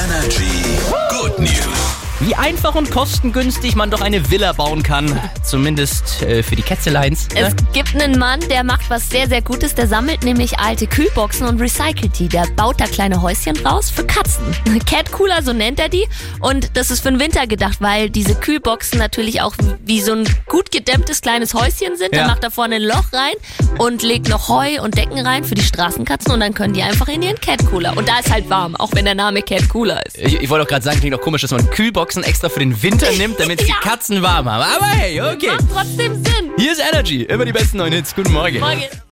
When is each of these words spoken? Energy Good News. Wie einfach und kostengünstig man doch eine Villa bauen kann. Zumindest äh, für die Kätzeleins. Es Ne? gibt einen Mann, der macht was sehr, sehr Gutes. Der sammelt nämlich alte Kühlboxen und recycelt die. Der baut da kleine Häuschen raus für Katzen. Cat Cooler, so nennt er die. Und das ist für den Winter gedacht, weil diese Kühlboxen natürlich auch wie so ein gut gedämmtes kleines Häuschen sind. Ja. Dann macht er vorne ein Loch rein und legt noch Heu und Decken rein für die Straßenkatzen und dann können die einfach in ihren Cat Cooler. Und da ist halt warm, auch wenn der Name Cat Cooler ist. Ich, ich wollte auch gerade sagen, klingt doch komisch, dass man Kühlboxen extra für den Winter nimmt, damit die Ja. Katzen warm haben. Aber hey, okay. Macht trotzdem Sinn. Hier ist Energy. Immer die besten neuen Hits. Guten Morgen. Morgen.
Energy 0.00 0.78
Good 1.10 1.38
News. 1.38 1.89
Wie 2.30 2.36
einfach 2.36 2.76
und 2.76 2.92
kostengünstig 2.92 3.74
man 3.74 3.90
doch 3.90 4.02
eine 4.02 4.30
Villa 4.30 4.52
bauen 4.52 4.84
kann. 4.84 5.18
Zumindest 5.42 6.22
äh, 6.22 6.44
für 6.44 6.54
die 6.54 6.62
Kätzeleins. 6.62 7.26
Es 7.34 7.48
Ne? 7.48 7.56
gibt 7.72 8.00
einen 8.00 8.20
Mann, 8.20 8.38
der 8.48 8.62
macht 8.62 8.88
was 8.88 9.10
sehr, 9.10 9.26
sehr 9.28 9.42
Gutes. 9.42 9.74
Der 9.74 9.88
sammelt 9.88 10.22
nämlich 10.22 10.60
alte 10.60 10.86
Kühlboxen 10.86 11.48
und 11.48 11.60
recycelt 11.60 12.16
die. 12.20 12.28
Der 12.28 12.46
baut 12.54 12.80
da 12.80 12.84
kleine 12.86 13.20
Häuschen 13.20 13.56
raus 13.66 13.90
für 13.90 14.04
Katzen. 14.06 14.44
Cat 14.86 15.10
Cooler, 15.10 15.42
so 15.42 15.52
nennt 15.52 15.80
er 15.80 15.88
die. 15.88 16.06
Und 16.38 16.76
das 16.76 16.92
ist 16.92 17.00
für 17.00 17.10
den 17.10 17.18
Winter 17.18 17.48
gedacht, 17.48 17.78
weil 17.80 18.10
diese 18.10 18.36
Kühlboxen 18.36 19.00
natürlich 19.00 19.42
auch 19.42 19.54
wie 19.84 20.00
so 20.00 20.12
ein 20.12 20.24
gut 20.46 20.70
gedämmtes 20.70 21.22
kleines 21.22 21.52
Häuschen 21.54 21.96
sind. 21.96 22.14
Ja. 22.14 22.20
Dann 22.20 22.26
macht 22.28 22.44
er 22.44 22.52
vorne 22.52 22.76
ein 22.76 22.82
Loch 22.82 23.12
rein 23.12 23.34
und 23.78 24.04
legt 24.04 24.28
noch 24.28 24.48
Heu 24.48 24.80
und 24.80 24.96
Decken 24.96 25.18
rein 25.26 25.42
für 25.42 25.56
die 25.56 25.64
Straßenkatzen 25.64 26.30
und 26.32 26.38
dann 26.38 26.54
können 26.54 26.74
die 26.74 26.82
einfach 26.84 27.08
in 27.08 27.22
ihren 27.22 27.40
Cat 27.40 27.66
Cooler. 27.68 27.96
Und 27.96 28.08
da 28.08 28.20
ist 28.20 28.30
halt 28.32 28.48
warm, 28.48 28.76
auch 28.76 28.90
wenn 28.92 29.04
der 29.04 29.16
Name 29.16 29.42
Cat 29.42 29.68
Cooler 29.68 30.06
ist. 30.06 30.16
Ich, 30.16 30.40
ich 30.40 30.48
wollte 30.48 30.62
auch 30.64 30.68
gerade 30.68 30.84
sagen, 30.84 31.00
klingt 31.00 31.14
doch 31.14 31.20
komisch, 31.20 31.42
dass 31.42 31.50
man 31.50 31.68
Kühlboxen 31.70 32.19
extra 32.22 32.48
für 32.48 32.60
den 32.60 32.82
Winter 32.82 33.10
nimmt, 33.12 33.38
damit 33.40 33.60
die 33.60 33.66
Ja. 33.66 33.76
Katzen 33.82 34.22
warm 34.22 34.50
haben. 34.50 34.62
Aber 34.76 34.86
hey, 34.86 35.20
okay. 35.20 35.48
Macht 35.48 35.64
trotzdem 35.72 36.14
Sinn. 36.16 36.50
Hier 36.56 36.72
ist 36.72 36.80
Energy. 36.80 37.22
Immer 37.22 37.44
die 37.44 37.52
besten 37.52 37.78
neuen 37.78 37.92
Hits. 37.92 38.14
Guten 38.14 38.32
Morgen. 38.32 38.60
Morgen. 38.60 38.82